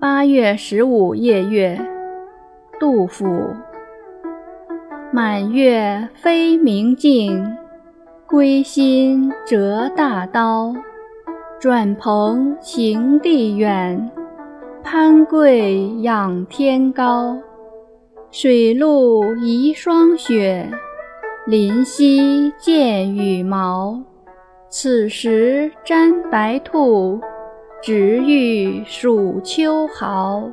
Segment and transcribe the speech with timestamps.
[0.00, 1.80] 八月十五夜月，
[2.78, 3.26] 杜甫。
[5.12, 7.56] 满月飞明镜，
[8.26, 10.74] 归心折大刀。
[11.60, 14.10] 转蓬行地远，
[14.82, 17.38] 攀桂仰天高。
[18.30, 20.68] 水陆遗霜雪，
[21.46, 24.02] 林溪见羽毛。
[24.68, 27.20] 此时沾白兔，
[27.84, 30.50] 直欲数秋毫。